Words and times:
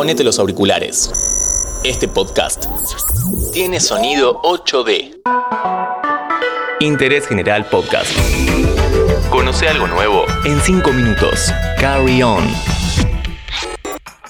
ponete 0.00 0.24
los 0.24 0.38
auriculares. 0.38 1.10
Este 1.84 2.08
podcast 2.08 2.64
tiene 3.52 3.80
sonido 3.80 4.40
8D. 4.40 5.20
Interés 6.80 7.28
General 7.28 7.66
Podcast. 7.66 8.10
Conoce 9.28 9.68
algo 9.68 9.86
nuevo 9.88 10.24
en 10.46 10.58
5 10.58 10.90
minutos. 10.94 11.52
Carry 11.78 12.22
on. 12.22 12.50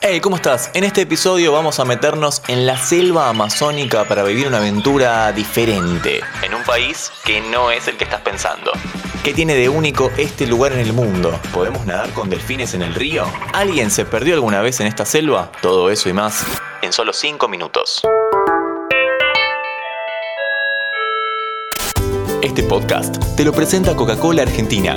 Hey, 0.00 0.20
¿cómo 0.20 0.36
estás? 0.36 0.70
En 0.72 0.84
este 0.84 1.02
episodio 1.02 1.52
vamos 1.52 1.78
a 1.80 1.84
meternos 1.84 2.40
en 2.48 2.64
la 2.64 2.78
selva 2.78 3.28
amazónica 3.28 4.04
para 4.04 4.22
vivir 4.22 4.46
una 4.46 4.56
aventura 4.56 5.30
diferente. 5.32 6.22
En 6.42 6.54
un 6.54 6.62
país 6.62 7.12
que 7.26 7.42
no 7.42 7.70
es 7.70 7.86
el 7.88 7.98
que 7.98 8.04
estás 8.04 8.22
pensando. 8.22 8.72
¿Qué 9.28 9.34
tiene 9.34 9.56
de 9.56 9.68
único 9.68 10.10
este 10.16 10.46
lugar 10.46 10.72
en 10.72 10.78
el 10.78 10.94
mundo? 10.94 11.38
¿Podemos 11.52 11.84
nadar 11.84 12.14
con 12.14 12.30
delfines 12.30 12.72
en 12.72 12.80
el 12.80 12.94
río? 12.94 13.26
¿Alguien 13.52 13.90
se 13.90 14.06
perdió 14.06 14.32
alguna 14.32 14.62
vez 14.62 14.80
en 14.80 14.86
esta 14.86 15.04
selva? 15.04 15.52
Todo 15.60 15.90
eso 15.90 16.08
y 16.08 16.14
más 16.14 16.46
en 16.80 16.94
solo 16.94 17.12
5 17.12 17.46
minutos. 17.46 18.00
Este 22.40 22.62
podcast 22.62 23.18
te 23.36 23.44
lo 23.44 23.52
presenta 23.52 23.94
Coca-Cola 23.94 24.44
Argentina. 24.44 24.96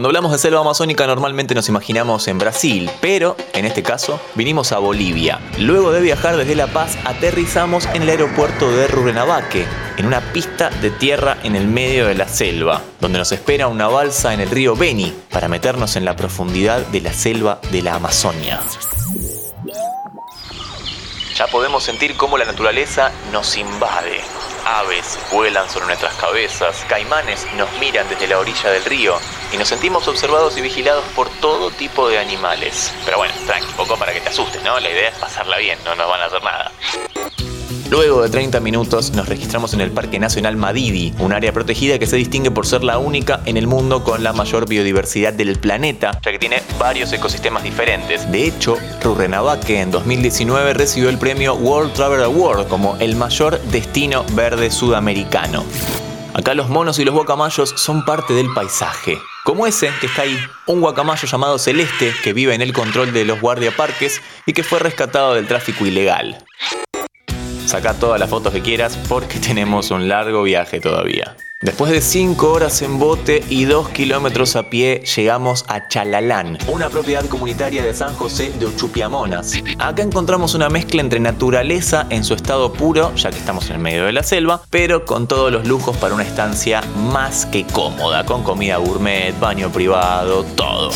Cuando 0.00 0.08
hablamos 0.08 0.32
de 0.32 0.38
selva 0.38 0.60
amazónica 0.60 1.06
normalmente 1.06 1.54
nos 1.54 1.68
imaginamos 1.68 2.26
en 2.26 2.38
Brasil, 2.38 2.90
pero 3.02 3.36
en 3.52 3.66
este 3.66 3.82
caso 3.82 4.18
vinimos 4.34 4.72
a 4.72 4.78
Bolivia. 4.78 5.38
Luego 5.58 5.92
de 5.92 6.00
viajar 6.00 6.38
desde 6.38 6.54
La 6.54 6.68
Paz 6.68 6.96
aterrizamos 7.04 7.84
en 7.92 8.04
el 8.04 8.08
aeropuerto 8.08 8.72
de 8.72 8.86
Rurrenabaque, 8.86 9.66
en 9.98 10.06
una 10.06 10.32
pista 10.32 10.70
de 10.70 10.88
tierra 10.88 11.36
en 11.42 11.54
el 11.54 11.66
medio 11.66 12.06
de 12.06 12.14
la 12.14 12.28
selva, 12.28 12.80
donde 12.98 13.18
nos 13.18 13.30
espera 13.30 13.68
una 13.68 13.88
balsa 13.88 14.32
en 14.32 14.40
el 14.40 14.48
río 14.48 14.74
Beni 14.74 15.14
para 15.30 15.48
meternos 15.48 15.96
en 15.96 16.06
la 16.06 16.16
profundidad 16.16 16.80
de 16.86 17.02
la 17.02 17.12
selva 17.12 17.60
de 17.70 17.82
la 17.82 17.96
Amazonia. 17.96 18.58
Ya 21.36 21.46
podemos 21.48 21.84
sentir 21.84 22.16
cómo 22.16 22.38
la 22.38 22.46
naturaleza 22.46 23.12
nos 23.32 23.54
invade. 23.58 24.22
Aves 24.64 25.18
vuelan 25.30 25.68
sobre 25.68 25.86
nuestras 25.86 26.14
cabezas, 26.14 26.84
caimanes 26.88 27.46
nos 27.54 27.70
miran 27.78 28.08
desde 28.08 28.26
la 28.26 28.38
orilla 28.38 28.70
del 28.70 28.84
río 28.84 29.18
y 29.52 29.56
nos 29.56 29.68
sentimos 29.68 30.06
observados 30.08 30.56
y 30.56 30.60
vigilados 30.60 31.04
por 31.14 31.28
todo 31.40 31.70
tipo 31.70 32.08
de 32.08 32.18
animales. 32.18 32.92
Pero 33.04 33.18
bueno, 33.18 33.34
tranqui, 33.46 33.72
poco 33.72 33.96
para 33.96 34.12
que 34.12 34.20
te 34.20 34.28
asustes, 34.28 34.62
¿no? 34.62 34.78
La 34.80 34.90
idea 34.90 35.08
es 35.08 35.18
pasarla 35.18 35.58
bien, 35.58 35.78
no 35.84 35.94
nos 35.94 36.08
van 36.08 36.20
a 36.20 36.24
hacer 36.26 36.42
nada. 36.42 36.72
Luego 37.90 38.22
de 38.22 38.28
30 38.28 38.60
minutos 38.60 39.10
nos 39.14 39.28
registramos 39.28 39.74
en 39.74 39.80
el 39.80 39.90
Parque 39.90 40.20
Nacional 40.20 40.56
Madidi, 40.56 41.12
un 41.18 41.32
área 41.32 41.52
protegida 41.52 41.98
que 41.98 42.06
se 42.06 42.14
distingue 42.14 42.52
por 42.52 42.64
ser 42.64 42.84
la 42.84 42.98
única 42.98 43.40
en 43.46 43.56
el 43.56 43.66
mundo 43.66 44.04
con 44.04 44.22
la 44.22 44.32
mayor 44.32 44.68
biodiversidad 44.68 45.32
del 45.32 45.58
planeta, 45.58 46.12
ya 46.24 46.30
que 46.30 46.38
tiene 46.38 46.62
varios 46.78 47.12
ecosistemas 47.12 47.64
diferentes. 47.64 48.30
De 48.30 48.44
hecho, 48.44 48.76
Rurrenabaque 49.02 49.80
en 49.80 49.90
2019 49.90 50.72
recibió 50.74 51.08
el 51.08 51.18
premio 51.18 51.54
World 51.54 51.92
Travel 51.92 52.22
Award 52.22 52.68
como 52.68 52.96
el 53.00 53.16
mayor 53.16 53.60
destino 53.72 54.24
verde 54.34 54.70
sudamericano. 54.70 55.64
Acá 56.32 56.54
los 56.54 56.68
monos 56.68 57.00
y 57.00 57.04
los 57.04 57.12
guacamayos 57.12 57.74
son 57.76 58.04
parte 58.04 58.34
del 58.34 58.54
paisaje. 58.54 59.18
Como 59.42 59.66
ese 59.66 59.90
que 60.00 60.06
está 60.06 60.22
ahí, 60.22 60.38
un 60.68 60.80
guacamayo 60.80 61.26
llamado 61.26 61.58
Celeste 61.58 62.12
que 62.22 62.32
vive 62.32 62.54
en 62.54 62.62
el 62.62 62.72
control 62.72 63.12
de 63.12 63.24
los 63.24 63.40
guardiaparques 63.40 64.20
y 64.46 64.52
que 64.52 64.62
fue 64.62 64.78
rescatado 64.78 65.34
del 65.34 65.48
tráfico 65.48 65.84
ilegal. 65.86 66.38
Saca 67.70 67.94
todas 67.94 68.18
las 68.18 68.28
fotos 68.28 68.52
que 68.52 68.62
quieras 68.62 68.98
porque 69.08 69.38
tenemos 69.46 69.92
un 69.92 70.08
largo 70.08 70.42
viaje 70.42 70.80
todavía. 70.80 71.36
Después 71.60 71.92
de 71.92 72.00
5 72.00 72.50
horas 72.50 72.82
en 72.82 72.98
bote 72.98 73.44
y 73.48 73.64
2 73.64 73.90
kilómetros 73.90 74.56
a 74.56 74.68
pie, 74.70 75.04
llegamos 75.14 75.64
a 75.68 75.86
Chalalán, 75.86 76.58
una 76.66 76.88
propiedad 76.88 77.24
comunitaria 77.26 77.84
de 77.84 77.94
San 77.94 78.12
José 78.16 78.50
de 78.58 78.66
Uchupiamonas. 78.66 79.52
Acá 79.78 80.02
encontramos 80.02 80.54
una 80.54 80.68
mezcla 80.68 81.00
entre 81.00 81.20
naturaleza 81.20 82.08
en 82.10 82.24
su 82.24 82.34
estado 82.34 82.72
puro, 82.72 83.14
ya 83.14 83.30
que 83.30 83.38
estamos 83.38 83.66
en 83.70 83.76
el 83.76 83.82
medio 83.82 84.04
de 84.04 84.14
la 84.14 84.24
selva, 84.24 84.62
pero 84.70 85.04
con 85.04 85.28
todos 85.28 85.52
los 85.52 85.68
lujos 85.68 85.96
para 85.96 86.12
una 86.12 86.24
estancia 86.24 86.82
más 87.12 87.46
que 87.46 87.64
cómoda, 87.64 88.26
con 88.26 88.42
comida 88.42 88.78
gourmet, 88.78 89.38
baño 89.38 89.70
privado, 89.70 90.42
todo. 90.56 90.90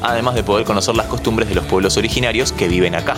Además 0.00 0.36
de 0.36 0.44
poder 0.44 0.64
conocer 0.64 0.94
las 0.94 1.06
costumbres 1.06 1.48
de 1.48 1.56
los 1.56 1.64
pueblos 1.64 1.96
originarios 1.96 2.52
que 2.52 2.68
viven 2.68 2.94
acá. 2.94 3.16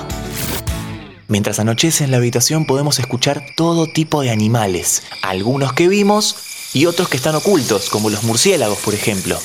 Mientras 1.32 1.58
anochece 1.58 2.04
en 2.04 2.10
la 2.10 2.18
habitación 2.18 2.66
podemos 2.66 2.98
escuchar 2.98 3.42
todo 3.56 3.86
tipo 3.86 4.20
de 4.20 4.28
animales, 4.28 5.02
algunos 5.22 5.72
que 5.72 5.88
vimos 5.88 6.36
y 6.74 6.84
otros 6.84 7.08
que 7.08 7.16
están 7.16 7.34
ocultos, 7.34 7.88
como 7.88 8.10
los 8.10 8.22
murciélagos, 8.24 8.76
por 8.80 8.92
ejemplo. 8.92 9.38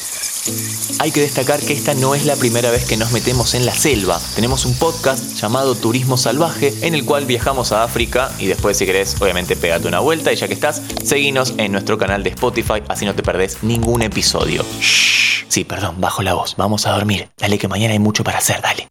Hay 1.00 1.12
que 1.12 1.22
destacar 1.22 1.62
que 1.62 1.72
esta 1.72 1.94
no 1.94 2.14
es 2.14 2.26
la 2.26 2.36
primera 2.36 2.72
vez 2.72 2.84
que 2.84 2.98
nos 2.98 3.14
metemos 3.14 3.54
en 3.54 3.66
la 3.66 3.74
selva. 3.74 4.20
Tenemos 4.36 4.66
un 4.66 4.76
podcast 4.76 5.36
llamado 5.36 5.76
Turismo 5.76 6.18
Salvaje 6.18 6.74
en 6.82 6.94
el 6.94 7.06
cual 7.06 7.26
viajamos 7.26 7.72
a 7.72 7.84
África 7.84 8.34
y 8.38 8.48
después 8.48 8.78
si 8.78 8.86
querés 8.86 9.16
obviamente 9.22 9.56
pégate 9.56 9.88
una 9.88 10.02
vuelta 10.02 10.34
y 10.34 10.36
ya 10.36 10.50
que 10.50 10.56
estás, 10.56 10.82
seguinos 11.06 11.54
en 11.56 11.72
nuestro 11.72 11.98
canal 11.98 12.22
de 12.22 12.32
Spotify 12.32 12.84
así 12.90 13.06
no 13.06 13.16
te 13.16 13.24
perdés 13.24 13.64
ningún 13.64 14.02
episodio. 14.02 14.66
Shh. 14.82 15.46
Sí, 15.48 15.64
perdón, 15.64 16.02
bajo 16.02 16.22
la 16.22 16.34
voz. 16.34 16.56
Vamos 16.58 16.86
a 16.86 16.92
dormir. 16.92 17.30
Dale 17.38 17.58
que 17.58 17.70
mañana 17.70 17.94
hay 17.94 18.00
mucho 18.00 18.26
para 18.26 18.40
hacer, 18.40 18.62
dale. 18.62 18.90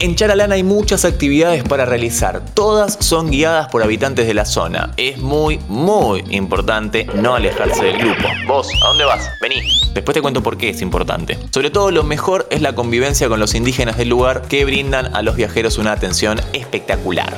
En 0.00 0.16
Charalán 0.16 0.50
hay 0.50 0.64
muchas 0.64 1.04
actividades 1.04 1.62
para 1.62 1.86
realizar, 1.86 2.44
todas 2.54 2.98
son 3.00 3.30
guiadas 3.30 3.68
por 3.68 3.82
habitantes 3.82 4.26
de 4.26 4.34
la 4.34 4.44
zona. 4.44 4.92
Es 4.96 5.18
muy, 5.18 5.60
muy 5.68 6.24
importante 6.30 7.06
no 7.14 7.34
alejarse 7.34 7.84
del 7.84 7.98
grupo. 7.98 8.28
Vos, 8.46 8.68
¿a 8.82 8.88
dónde 8.88 9.04
vas? 9.04 9.30
Vení. 9.40 9.62
Después 9.94 10.14
te 10.14 10.20
cuento 10.20 10.42
por 10.42 10.58
qué 10.58 10.70
es 10.70 10.82
importante. 10.82 11.38
Sobre 11.52 11.70
todo 11.70 11.92
lo 11.92 12.02
mejor 12.02 12.48
es 12.50 12.60
la 12.60 12.74
convivencia 12.74 13.28
con 13.28 13.38
los 13.38 13.54
indígenas 13.54 13.96
del 13.96 14.08
lugar 14.08 14.42
que 14.42 14.64
brindan 14.64 15.14
a 15.14 15.22
los 15.22 15.36
viajeros 15.36 15.78
una 15.78 15.92
atención 15.92 16.40
espectacular. 16.52 17.32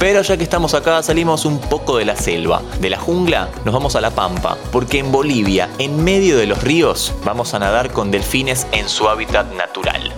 Pero 0.00 0.20
ya 0.22 0.36
que 0.36 0.42
estamos 0.42 0.74
acá, 0.74 1.02
salimos 1.02 1.44
un 1.44 1.60
poco 1.60 1.96
de 1.96 2.04
la 2.04 2.16
selva. 2.16 2.60
De 2.80 2.90
la 2.90 2.98
jungla 2.98 3.48
nos 3.64 3.72
vamos 3.72 3.94
a 3.94 4.00
la 4.00 4.10
pampa, 4.10 4.58
porque 4.72 4.98
en 4.98 5.12
Bolivia, 5.12 5.70
en 5.78 6.02
medio 6.02 6.36
de 6.36 6.46
los 6.46 6.62
ríos, 6.62 7.14
vamos 7.24 7.54
a 7.54 7.60
nadar 7.60 7.92
con 7.92 8.10
delfines 8.10 8.66
en 8.72 8.88
su 8.88 9.08
hábitat 9.08 9.54
natural. 9.54 10.12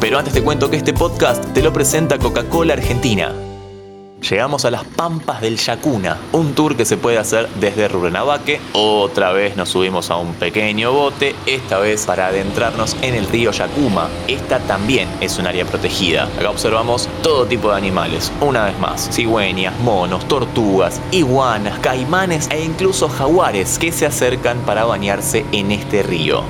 Pero 0.00 0.18
antes 0.18 0.32
te 0.32 0.42
cuento 0.42 0.70
que 0.70 0.78
este 0.78 0.94
podcast 0.94 1.44
te 1.52 1.62
lo 1.62 1.74
presenta 1.74 2.18
Coca-Cola 2.18 2.72
Argentina. 2.72 3.34
Llegamos 4.28 4.64
a 4.64 4.70
las 4.70 4.84
Pampas 4.84 5.42
del 5.42 5.58
Yacuna, 5.58 6.16
un 6.32 6.54
tour 6.54 6.74
que 6.74 6.86
se 6.86 6.96
puede 6.96 7.18
hacer 7.18 7.48
desde 7.60 7.88
Rurrenabaque. 7.88 8.60
Otra 8.72 9.32
vez 9.32 9.56
nos 9.56 9.68
subimos 9.68 10.10
a 10.10 10.16
un 10.16 10.34
pequeño 10.34 10.92
bote, 10.92 11.34
esta 11.44 11.78
vez 11.78 12.06
para 12.06 12.28
adentrarnos 12.28 12.96
en 13.02 13.14
el 13.14 13.26
río 13.26 13.50
Yacuma. 13.50 14.08
Esta 14.26 14.58
también 14.60 15.08
es 15.20 15.38
un 15.38 15.46
área 15.46 15.66
protegida. 15.66 16.24
Acá 16.38 16.50
observamos 16.50 17.08
todo 17.22 17.44
tipo 17.44 17.70
de 17.70 17.76
animales, 17.76 18.32
una 18.40 18.64
vez 18.64 18.78
más, 18.78 19.10
cigüeñas, 19.12 19.78
monos, 19.80 20.26
tortugas, 20.28 21.00
iguanas, 21.12 21.78
caimanes 21.80 22.48
e 22.50 22.64
incluso 22.64 23.08
jaguares 23.08 23.78
que 23.78 23.92
se 23.92 24.06
acercan 24.06 24.58
para 24.60 24.84
bañarse 24.84 25.44
en 25.52 25.72
este 25.72 26.02
río. 26.02 26.44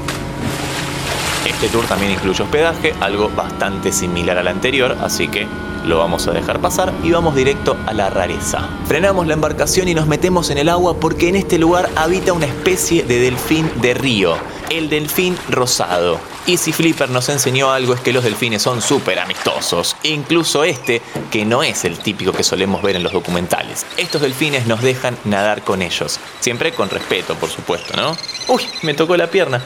Este 1.50 1.68
tour 1.68 1.84
también 1.84 2.12
incluye 2.12 2.42
hospedaje, 2.44 2.94
algo 3.00 3.28
bastante 3.28 3.90
similar 3.90 4.38
al 4.38 4.46
anterior, 4.46 4.96
así 5.02 5.26
que 5.26 5.48
lo 5.84 5.98
vamos 5.98 6.28
a 6.28 6.30
dejar 6.30 6.60
pasar 6.60 6.92
y 7.02 7.10
vamos 7.10 7.34
directo 7.34 7.76
a 7.86 7.92
la 7.92 8.08
rareza. 8.08 8.68
Frenamos 8.86 9.26
la 9.26 9.34
embarcación 9.34 9.88
y 9.88 9.94
nos 9.94 10.06
metemos 10.06 10.50
en 10.50 10.58
el 10.58 10.68
agua 10.68 10.94
porque 11.00 11.28
en 11.28 11.34
este 11.34 11.58
lugar 11.58 11.90
habita 11.96 12.32
una 12.32 12.46
especie 12.46 13.02
de 13.02 13.18
delfín 13.18 13.68
de 13.82 13.94
río, 13.94 14.36
el 14.70 14.88
delfín 14.88 15.36
rosado. 15.48 16.20
Y 16.46 16.56
si 16.56 16.72
Flipper 16.72 17.10
nos 17.10 17.28
enseñó 17.28 17.72
algo 17.72 17.94
es 17.94 18.00
que 18.00 18.12
los 18.12 18.22
delfines 18.22 18.62
son 18.62 18.80
súper 18.80 19.18
amistosos, 19.18 19.96
incluso 20.04 20.62
este, 20.62 21.02
que 21.32 21.44
no 21.44 21.64
es 21.64 21.84
el 21.84 21.98
típico 21.98 22.32
que 22.32 22.44
solemos 22.44 22.80
ver 22.80 22.94
en 22.94 23.02
los 23.02 23.12
documentales. 23.12 23.84
Estos 23.96 24.22
delfines 24.22 24.68
nos 24.68 24.82
dejan 24.82 25.18
nadar 25.24 25.62
con 25.62 25.82
ellos, 25.82 26.20
siempre 26.38 26.72
con 26.72 26.88
respeto, 26.90 27.34
por 27.34 27.50
supuesto, 27.50 27.96
¿no? 27.96 28.16
Uy, 28.46 28.62
me 28.82 28.94
tocó 28.94 29.16
la 29.16 29.26
pierna 29.26 29.60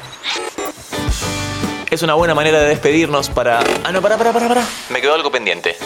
es 1.94 2.03
una 2.03 2.15
buena 2.15 2.34
manera 2.34 2.60
de 2.60 2.68
despedirnos 2.68 3.30
para... 3.30 3.60
Ah, 3.84 3.92
no, 3.92 4.03
para, 4.03 4.18
para, 4.18 4.33
para, 4.33 4.48
para. 4.48 4.66
Me 4.91 5.01
quedó 5.01 5.15
algo 5.15 5.30
pendiente. 5.30 5.77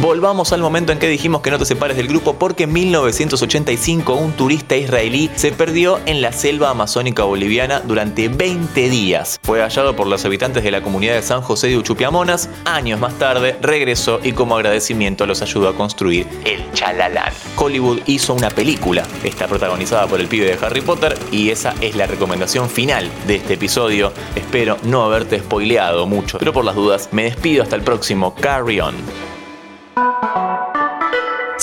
Volvamos 0.00 0.52
al 0.52 0.60
momento 0.60 0.90
en 0.90 0.98
que 0.98 1.06
dijimos 1.06 1.40
que 1.40 1.52
no 1.52 1.58
te 1.58 1.64
separes 1.64 1.96
del 1.96 2.08
grupo 2.08 2.34
porque 2.34 2.64
en 2.64 2.72
1985 2.72 4.14
un 4.14 4.32
turista 4.32 4.76
israelí 4.76 5.30
se 5.36 5.52
perdió 5.52 6.00
en 6.06 6.20
la 6.20 6.32
selva 6.32 6.70
amazónica 6.70 7.22
boliviana 7.22 7.78
durante 7.78 8.28
20 8.28 8.88
días. 8.88 9.38
Fue 9.44 9.60
hallado 9.60 9.94
por 9.94 10.08
los 10.08 10.24
habitantes 10.24 10.64
de 10.64 10.72
la 10.72 10.82
comunidad 10.82 11.14
de 11.14 11.22
San 11.22 11.42
José 11.42 11.68
de 11.68 11.78
Uchupiamonas. 11.78 12.50
Años 12.64 12.98
más 12.98 13.16
tarde 13.20 13.56
regresó 13.62 14.18
y 14.20 14.32
como 14.32 14.56
agradecimiento 14.56 15.26
los 15.26 15.42
ayudó 15.42 15.68
a 15.68 15.76
construir 15.76 16.26
el 16.44 16.72
Chalalán. 16.72 17.32
Hollywood 17.56 18.00
hizo 18.06 18.34
una 18.34 18.50
película. 18.50 19.04
Está 19.22 19.46
protagonizada 19.46 20.08
por 20.08 20.18
el 20.20 20.26
pibe 20.26 20.46
de 20.46 20.66
Harry 20.66 20.80
Potter 20.80 21.16
y 21.30 21.50
esa 21.50 21.72
es 21.80 21.94
la 21.94 22.08
recomendación 22.08 22.68
final 22.68 23.08
de 23.28 23.36
este 23.36 23.54
episodio. 23.54 24.12
Espero 24.34 24.76
no 24.82 25.04
haberte 25.04 25.38
spoileado 25.38 26.04
mucho, 26.08 26.38
pero 26.40 26.52
por 26.52 26.64
las 26.64 26.74
dudas 26.74 27.10
me 27.12 27.22
despido 27.22 27.62
hasta 27.62 27.76
el 27.76 27.82
próximo 27.82 28.34
Carry 28.34 28.80
On. 28.80 29.33